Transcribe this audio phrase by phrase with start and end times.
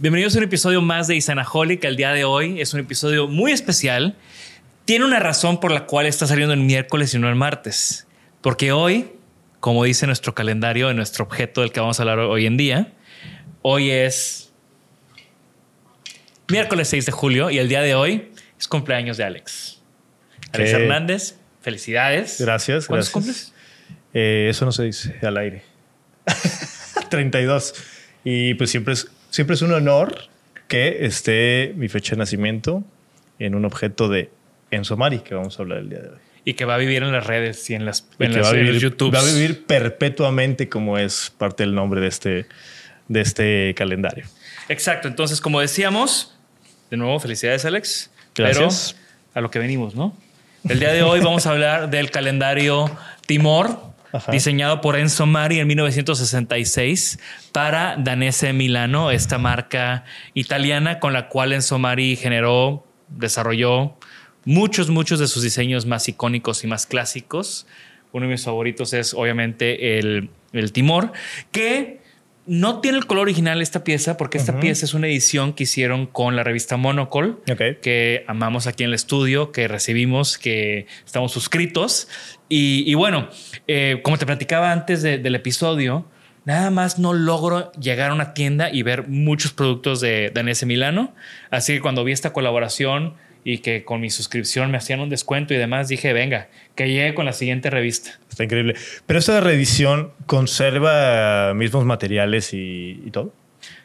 [0.00, 1.82] Bienvenidos a un episodio más de Isanaholic.
[1.82, 4.14] El día de hoy es un episodio muy especial.
[4.84, 8.06] Tiene una razón por la cual está saliendo el miércoles y no el martes.
[8.40, 9.10] Porque hoy,
[9.58, 12.92] como dice nuestro calendario de nuestro objeto del que vamos a hablar hoy en día,
[13.62, 14.52] hoy es
[16.46, 19.82] miércoles 6 de julio y el día de hoy es cumpleaños de Alex.
[20.52, 20.72] Alex.
[20.74, 22.40] Hernández, felicidades.
[22.40, 22.86] Gracias.
[22.86, 23.12] ¿Cuántos gracias.
[23.12, 23.52] cumples?
[24.14, 25.64] Eh, eso no se dice al aire.
[27.10, 27.74] 32.
[28.22, 30.14] Y pues siempre es, siempre es un honor
[30.68, 32.84] que esté mi fecha de nacimiento
[33.38, 34.30] en un objeto de
[34.70, 36.18] Enzo Mari, que vamos a hablar el día de hoy.
[36.44, 38.46] Y que va a vivir en las redes y en las, Y en que las-
[38.46, 39.14] va, a en vivir, los YouTubes.
[39.20, 42.46] va a vivir perpetuamente como es parte del nombre de este,
[43.08, 44.24] de este calendario.
[44.68, 45.08] Exacto.
[45.08, 46.34] Entonces, como decíamos,
[46.90, 48.10] de nuevo, felicidades, Alex.
[48.34, 48.94] Gracias.
[48.94, 50.16] Pero a lo que venimos, ¿no?
[50.68, 52.90] El día de hoy vamos a hablar del calendario
[53.26, 53.80] Timor,
[54.32, 57.18] Diseñado por Enzo Mari en 1966
[57.52, 63.96] para Danese Milano, esta marca italiana con la cual Enzo Mari generó, desarrolló
[64.46, 67.66] muchos, muchos de sus diseños más icónicos y más clásicos.
[68.12, 71.12] Uno de mis favoritos es obviamente el, el Timor,
[71.52, 71.97] que
[72.48, 76.06] no tiene el color original esta pieza, porque esta pieza es una edición que hicieron
[76.06, 77.34] con la revista Monocle,
[77.82, 82.08] que amamos aquí en el estudio, que recibimos, que estamos suscritos.
[82.48, 83.28] Y, y bueno,
[83.66, 86.06] eh, como te platicaba antes de- del episodio,
[86.44, 91.14] nada más no logro llegar a una tienda y ver muchos productos de Danese Milano.
[91.50, 93.14] Así que cuando vi esta colaboración
[93.50, 97.14] y que con mi suscripción me hacían un descuento y demás, dije, venga, que llegue
[97.14, 98.10] con la siguiente revista.
[98.28, 98.74] Está increíble.
[99.06, 103.32] Pero esta reedición conserva mismos materiales y, y todo.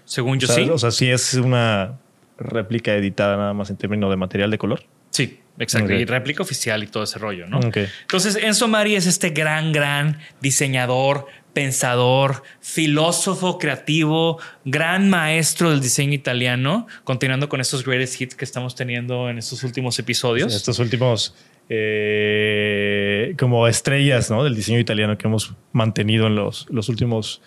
[0.03, 0.69] Según yo o sea, sí.
[0.69, 1.97] O sea, sí es una
[2.37, 4.83] réplica editada nada más en términos de material de color.
[5.11, 5.93] Sí, exacto.
[5.93, 7.61] Y réplica oficial y todo ese rollo, ¿no?
[7.61, 16.13] Entonces, Enzo Mari es este gran, gran diseñador, pensador, filósofo creativo, gran maestro del diseño
[16.13, 20.53] italiano, continuando con estos greatest hits que estamos teniendo en estos últimos episodios.
[20.53, 21.35] Estos últimos
[21.69, 24.43] eh, como estrellas ¿no?
[24.43, 27.41] del diseño italiano que hemos mantenido en los, los últimos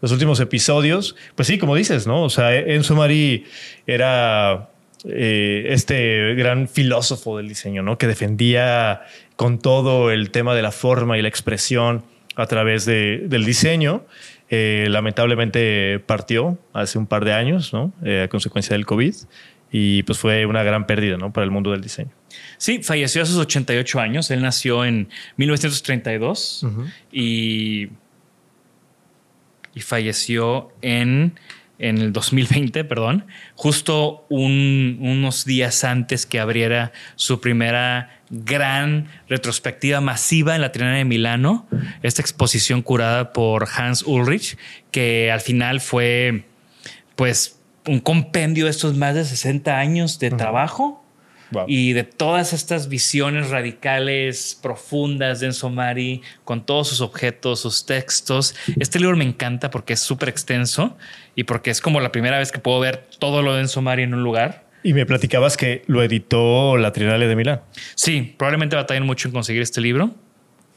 [0.00, 1.14] los últimos episodios.
[1.34, 2.22] Pues sí, como dices, ¿no?
[2.22, 3.44] O sea, Enzo Mari
[3.86, 4.70] era
[5.04, 7.98] eh, este gran filósofo del diseño, ¿no?
[7.98, 9.02] Que defendía
[9.36, 12.04] con todo el tema de la forma y la expresión
[12.36, 14.04] a través de- del diseño.
[14.52, 17.92] Eh, lamentablemente partió hace un par de años, ¿no?
[18.04, 19.14] Eh, a consecuencia del COVID.
[19.72, 21.32] Y pues fue una gran pérdida, ¿no?
[21.32, 22.10] Para el mundo del diseño.
[22.58, 24.28] Sí, falleció a sus 88 años.
[24.32, 26.66] Él nació en 1932
[27.12, 27.88] y,
[29.74, 31.34] y falleció en,
[31.80, 40.00] en el 2020, perdón, justo un- unos días antes que abriera su primera gran retrospectiva
[40.00, 41.66] masiva en la Trienal de Milano,
[42.02, 44.56] esta exposición curada por Hans Ulrich,
[44.92, 46.44] que al final fue,
[47.16, 47.56] pues,
[47.88, 51.02] un compendio de estos más de 60 años de trabajo
[51.52, 51.64] Wow.
[51.66, 57.86] y de todas estas visiones radicales, profundas de Enzo Mari, con todos sus objetos, sus
[57.86, 58.54] textos.
[58.78, 60.96] Este libro me encanta porque es súper extenso
[61.34, 64.04] y porque es como la primera vez que puedo ver todo lo de Enzo Mari
[64.04, 64.64] en un lugar.
[64.82, 67.60] Y me platicabas que lo editó la Triennale de Milán.
[67.94, 70.14] Sí, probablemente batallen mucho en conseguir este libro.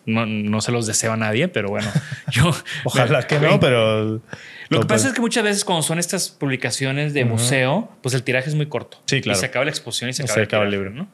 [0.05, 1.89] No, no se los deseo a nadie, pero bueno,
[2.31, 2.53] yo...
[2.83, 4.21] Ojalá que no, pero...
[4.69, 8.23] Lo que pasa es que muchas veces cuando son estas publicaciones de museo, pues el
[8.23, 8.97] tiraje es muy corto.
[9.05, 9.37] Sí, claro.
[9.37, 10.89] Y se acaba la exposición y se Se acaba, acaba el libro.
[10.89, 11.07] ¿no?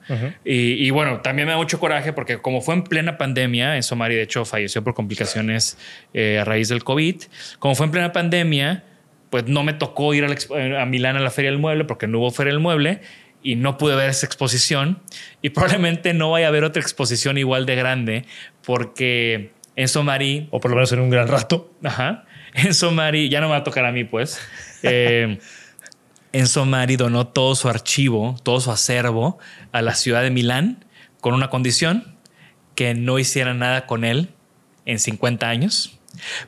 [0.45, 3.83] y, y bueno, también me da mucho coraje porque como fue en plena pandemia, en
[3.83, 5.77] Somari de hecho falleció por complicaciones
[6.13, 7.23] eh, a raíz del COVID,
[7.59, 8.83] como fue en plena pandemia,
[9.29, 12.07] pues no me tocó ir a, la a Milán a la Feria del Mueble porque
[12.07, 13.01] no hubo Feria del Mueble
[13.41, 14.99] y no pude ver esa exposición
[15.41, 18.25] y probablemente no vaya a haber otra exposición igual de grande
[18.63, 21.73] porque Enzo Mari O por lo menos en un gran rato.
[21.83, 22.25] Ajá.
[22.53, 24.39] Enzo Mari, ya no me va a tocar a mí, pues.
[24.81, 25.39] Eh,
[26.31, 29.39] Enzo Mari donó todo su archivo, todo su acervo
[29.73, 30.85] a la ciudad de Milán
[31.19, 32.15] con una condición
[32.75, 34.29] que no hicieran nada con él
[34.85, 35.99] en 50 años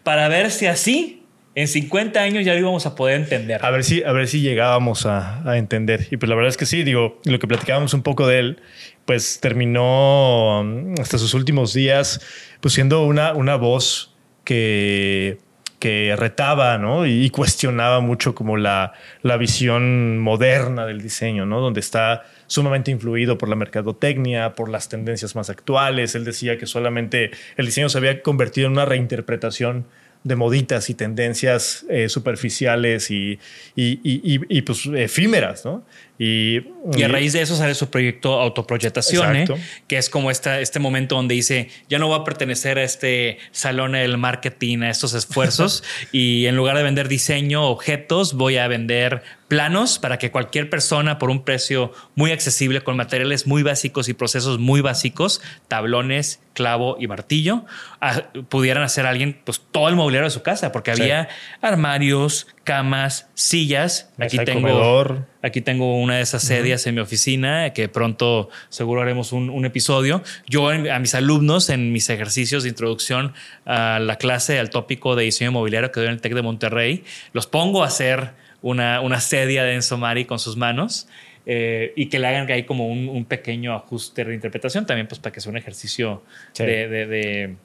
[0.03, 1.20] para ver si así
[1.53, 3.63] en 50 años ya lo íbamos a poder entender.
[3.63, 6.07] A ver si, a ver si llegábamos a, a entender.
[6.11, 8.61] Y pues la verdad es que sí, digo, lo que platicábamos un poco de él,
[9.05, 12.21] pues terminó um, hasta sus últimos días,
[12.61, 14.15] pues siendo una, una voz
[14.45, 15.39] que,
[15.79, 17.05] que retaba, ¿no?
[17.05, 21.59] Y, cuestionaba mucho como la, la visión moderna del diseño, ¿no?
[21.59, 26.15] Donde está sumamente influido por la mercadotecnia, por las tendencias más actuales.
[26.15, 29.85] Él decía que solamente el diseño se había convertido en una reinterpretación
[30.23, 33.39] de moditas y tendencias eh, superficiales y,
[33.75, 35.83] y, y- pues efímeras, ¿no?
[36.19, 36.59] Y,
[37.03, 39.63] a raíz de eso sale su proyecto Autoproyectación, Exacto.
[39.87, 43.39] que es como esta, este momento donde dice, ya no voy a pertenecer a este
[43.51, 48.67] salón del marketing, a estos esfuerzos, y en lugar de vender diseño, objetos, voy a
[48.67, 54.07] vender planos para que cualquier persona por un precio muy accesible, con materiales muy básicos
[54.07, 57.65] y procesos muy básicos, tablones, clavo y martillo,
[57.99, 61.01] ah, pudieran hacer alguien pues todo el mobiliario de su casa, porque Sí.
[61.01, 61.27] había
[61.61, 64.09] armarios, camas, sillas.
[64.17, 65.27] Aquí tengo, comedor.
[65.43, 69.65] Aquí tengo una de esas sedias en mi oficina que pronto seguro haremos un, un
[69.65, 70.23] episodio.
[70.47, 73.33] Yo en- a mis alumnos en mis ejercicios de introducción
[73.65, 77.03] a la clase, al tópico de diseño inmobiliario que doy en el TEC de Monterrey,
[77.33, 81.07] los pongo a hacer una, una sedia de Enzo Mari con sus manos
[81.47, 85.17] eh, y que le hagan ahí como un, un pequeño ajuste de interpretación también pues
[85.19, 86.21] para que sea un ejercicio
[86.53, 86.63] Sí.
[86.63, 87.55] de, de- de-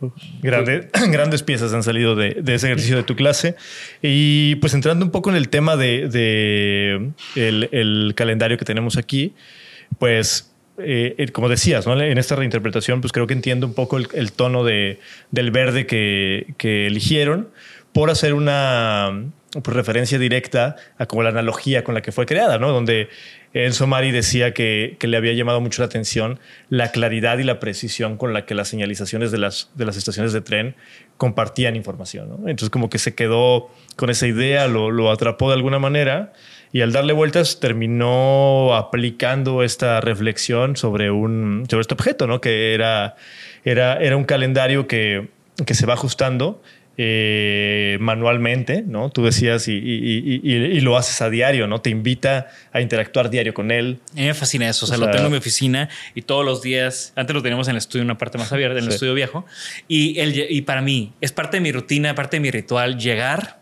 [0.43, 3.55] Grande- grandes piezas han salido de, de ese ejercicio de tu clase.
[4.01, 8.97] Y pues entrando un poco en el tema de, de el, el calendario que tenemos
[8.97, 9.35] aquí,
[9.99, 12.01] pues eh, eh, como decías, ¿no?
[12.01, 15.01] en esta reinterpretación, pues creo que entiendo un poco el, el tono de,
[15.31, 17.49] del verde que, que eligieron
[17.93, 19.23] por hacer una
[19.63, 22.73] pues, referencia directa a como la analogía con la que fue creada, ¿no?
[22.73, 23.09] Donde
[23.53, 26.39] Enzo Mari decía que, que le había llamado mucho la atención
[26.69, 30.33] la claridad y la precisión con la que las señalizaciones de las, de las estaciones
[30.33, 30.75] de tren
[31.17, 32.49] compartían información, ¿no?
[32.49, 36.33] Entonces como que se quedó con esa idea, lo, lo atrapó de alguna manera
[36.73, 42.41] y al darle vueltas terminó aplicando esta reflexión sobre, un, sobre este objeto, ¿no?
[42.41, 43.17] Que era,
[43.65, 45.29] era, era un calendario que,
[45.65, 46.63] que se va ajustando
[46.99, 49.11] eh, manualmente, ¿no?
[49.11, 51.81] Tú decías y, y- y- y- lo haces a diario, ¿no?
[51.81, 54.01] Te invita a interactuar diario con él.
[54.13, 54.87] A mí me fascina eso.
[54.87, 57.43] O sea, O lo sea- tengo en mi oficina y todos los días, antes lo
[57.43, 58.95] teníamos en el estudio, una parte más abierta, en el Sí.
[58.95, 59.45] estudio viejo.
[59.89, 63.61] Y, el, y para mí es parte de mi rutina, parte de mi ritual llegar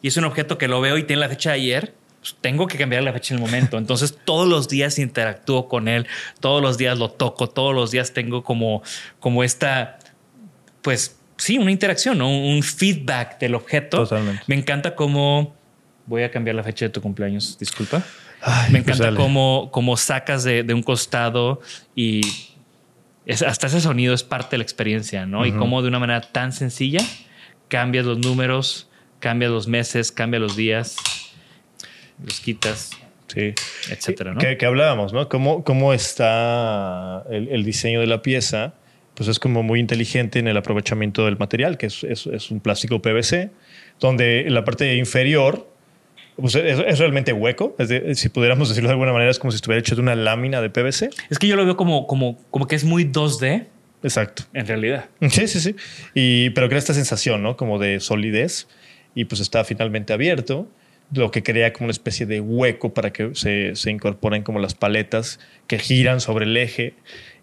[0.00, 1.94] y es un objeto que lo veo y tiene la fecha de ayer.
[2.20, 3.78] pues, tengo que cambiar la fecha en el momento.
[3.78, 6.06] Entonces, todos los días interactúo con él,
[6.40, 8.82] todos los días lo toco, todos los días tengo como,
[9.20, 9.98] como esta,
[10.82, 12.28] pues sí, una interacción, ¿no?
[12.28, 13.98] un feedback del objeto.
[13.98, 14.42] Totalmente.
[14.46, 15.56] Me encanta cómo
[16.06, 17.56] voy a cambiar la fecha de tu cumpleaños.
[17.58, 18.02] Disculpa.
[18.42, 21.60] Ay, Me pues encanta cómo, cómo sacas de, de un costado
[21.96, 22.20] y
[23.26, 25.44] es- hasta ese sonido es parte de la experiencia, ¿no?
[25.46, 27.00] Y cómo de una manera tan sencilla
[27.68, 30.96] cambias los números, cambias los meses, cambias los días,
[32.24, 32.90] los quitas,
[33.26, 33.52] Sí.
[33.90, 34.40] etcétera, ¿no?
[34.40, 35.28] Que, que hablábamos, ¿no?
[35.28, 38.72] Cómo, cómo está el, el diseño de la pieza,
[39.18, 42.60] pues es como muy inteligente en el aprovechamiento del material, que es, es- es un
[42.60, 43.50] plástico PVC,
[44.00, 45.68] donde en la parte inferior
[46.40, 47.74] pues es, es realmente hueco.
[47.80, 50.14] Es de- si pudiéramos decirlo de alguna manera, es como si estuviera hecho de una
[50.14, 51.10] lámina de PVC.
[51.30, 53.66] Es que yo lo veo como, como, como que es muy 2D
[54.04, 54.44] Exacto.
[54.54, 55.06] en realidad.
[55.30, 55.74] Sí, sí, sí.
[56.14, 57.56] Y, pero crea esta sensación, ¿no?
[57.56, 58.68] Como de solidez.
[59.16, 60.68] Y pues está finalmente abierto,
[61.12, 64.74] lo que crea como una especie de hueco para que se, se incorporen como las
[64.74, 66.94] paletas que giran sobre el eje.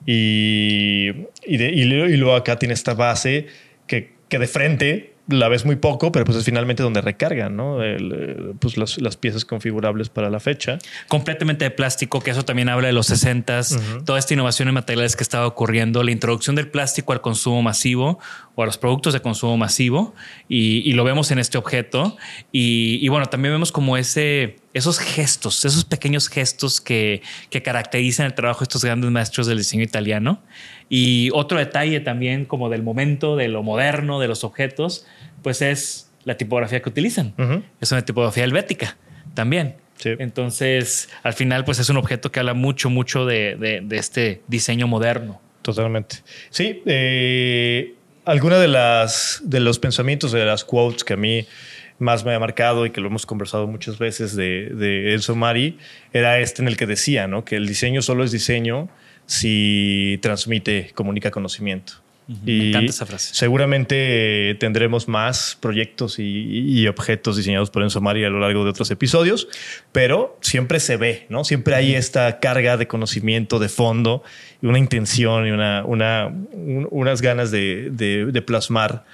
[0.06, 1.10] Y,
[1.46, 1.72] y, de-
[2.18, 3.48] luego acá tiene esta base
[3.88, 7.82] que, que de frente la ves muy poco, pero pues es finalmente donde recargan, ¿no?
[7.82, 10.78] El, eh, pues las, las, piezas configurables para la fecha.
[11.08, 13.62] Completamente de plástico, que eso también habla de los 60
[14.06, 18.20] toda esta innovación en materiales que estaba ocurriendo, la introducción del plástico al consumo masivo
[18.56, 20.14] o a los productos de consumo masivo,
[20.48, 22.16] y, lo vemos en este objeto.
[22.52, 28.34] Y, bueno, también vemos como ese, esos gestos, esos pequeños gestos que, que caracterizan el
[28.34, 30.42] trabajo de estos grandes maestros del diseño italiano.
[30.90, 35.06] Y otro detalle también como del momento, de lo moderno, de los objetos,
[35.42, 37.34] pues es la tipografía que utilizan.
[37.82, 38.98] Es una tipografía helvética
[39.34, 39.76] también.
[40.04, 45.42] Entonces, al final, pues es un objeto que habla mucho, mucho de, este diseño moderno.
[45.62, 46.18] Totalmente.
[46.50, 51.48] Sí, eh, alguna de las de los pensamientos de las quotes que a mí
[51.98, 55.80] más me ha marcado y que lo hemos conversado muchas veces de, de Enzo Mari
[56.14, 57.46] era este en el que decía, ¿no?
[57.46, 58.90] Que el diseño solo es diseño
[59.26, 61.94] si transmite, comunica conocimiento.
[62.28, 63.34] y Me encanta esa frase.
[63.34, 68.90] Seguramente tendremos más proyectos y, objetos diseñados por Enzo Mari a lo largo de otros
[68.92, 69.48] episodios,
[69.92, 71.44] pero siempre se ve, ¿no?
[71.44, 74.24] Siempre hay esta carga de conocimiento de fondo
[74.62, 79.06] y una intención y una, una unas ganas de, de, plasmar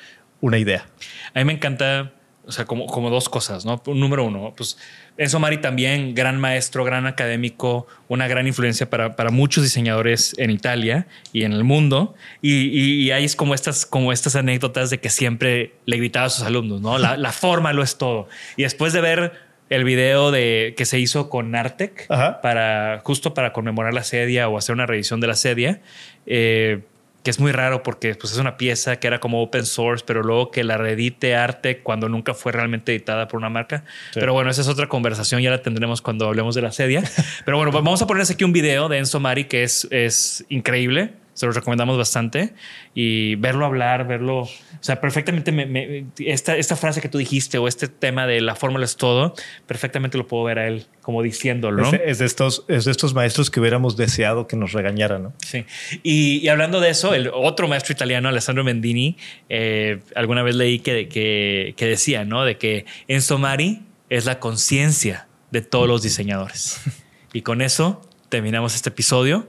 [0.41, 0.87] una idea.
[1.33, 2.13] A mí me encanta,
[2.51, 3.81] o sea, como, como dos cosas, ¿no?
[3.85, 4.77] Número uno, pues
[5.15, 11.07] Enzo Mari también, gran maestro, gran académico, una gran influencia para, muchos diseñadores en Italia
[11.31, 12.13] y en el mundo.
[12.41, 16.43] Y, y, hay como estas, como estas anécdotas de que siempre le gritaba a sus
[16.43, 16.97] alumnos, ¿no?
[16.97, 18.27] La, forma lo es todo.
[18.57, 19.31] Y después de ver
[19.69, 22.05] el video de, que se hizo con Artec
[22.41, 25.79] para justo para conmemorar la sedia o hacer una revisión de la sedia,
[26.25, 26.81] eh,
[27.23, 30.23] que es muy raro porque pues, es una pieza que era como open source, pero
[30.23, 33.83] luego que la reedite arte cuando nunca fue realmente editada por una marca.
[34.13, 37.03] Pero bueno, esa es otra conversación, ya la tendremos cuando hablemos de la sedia.
[37.45, 41.20] pero bueno, vamos a ponerles aquí un video de Enzo Mari que es, es increíble
[41.33, 42.53] se los recomendamos bastante
[42.93, 44.49] y verlo hablar, verlo, o
[44.81, 48.85] sea, perfectamente me, esta, esta frase que tú dijiste o este tema de la fórmula
[48.85, 49.33] es todo,
[49.65, 51.83] perfectamente lo puedo ver a él como diciéndolo.
[51.83, 51.91] ¿no?
[51.93, 55.33] Es, de estos, es de estos maestros que hubiéramos deseado que nos regañaran, ¿no?
[55.39, 55.65] Sí.
[56.03, 59.17] Y, hablando de eso, el otro maestro italiano, Alessandro Mendini,
[59.49, 62.43] eh, alguna vez leí que, que, que decía, ¿no?
[62.43, 66.81] De que Enzo Mari es la conciencia de todos los diseñadores.
[67.33, 69.47] Y con eso terminamos este episodio.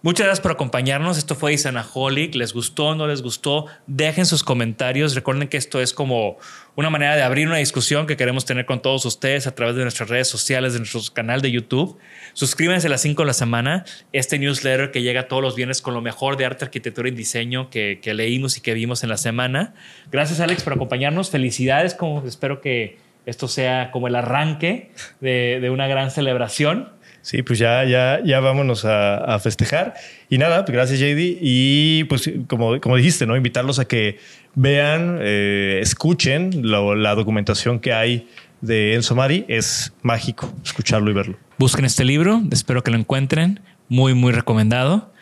[0.00, 1.18] Muchas gracias por acompañarnos.
[1.18, 2.36] Esto fue Isanaholic.
[2.36, 2.94] ¿Les gustó?
[2.94, 3.66] ¿No les gustó?
[3.88, 5.16] Dejen sus comentarios.
[5.16, 6.38] Recuerden que esto es como
[6.76, 9.82] una manera de abrir una discusión que queremos tener con todos ustedes a través de
[9.82, 11.98] nuestras redes sociales, de nuestro canal de YouTube.
[12.32, 13.84] Suscríbanse a las 5 de la semana.
[14.12, 17.68] Este newsletter que llega todos los viernes con lo mejor de arte, arquitectura y diseño
[17.68, 19.74] que, leímos y que vimos en la semana.
[20.12, 21.30] Gracias, Alex, por acompañarnos.
[21.30, 21.94] Felicidades.
[21.94, 26.97] Como espero que esto sea como el arranque de una gran celebración.
[27.22, 29.94] Sí, pues ya, ya, ya vámonos a, festejar.
[30.30, 31.38] Y nada, pues gracias JD.
[31.40, 33.36] Y pues como, como dijiste, ¿no?
[33.36, 34.18] Invitarlos a que
[34.54, 38.28] vean, eh, escuchen la documentación que hay
[38.60, 39.44] de Enzo Mari.
[39.48, 41.36] Es mágico escucharlo y verlo.
[41.58, 43.60] Busquen este libro, espero que lo encuentren.
[43.88, 45.12] Muy, muy recomendado.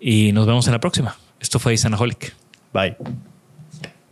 [0.00, 1.16] Y nos vemos en la próxima.
[1.40, 2.34] Esto fue Isanaholic.
[2.72, 2.96] Bye.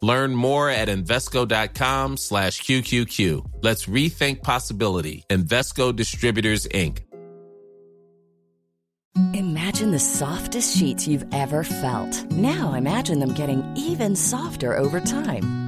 [0.00, 3.62] Learn more at Invesco.com slash QQQ.
[3.62, 5.24] Let's rethink possibility.
[5.28, 7.00] Invesco Distributors, Inc.
[9.34, 12.24] Imagine the softest sheets you've ever felt.
[12.30, 15.67] Now imagine them getting even softer over time.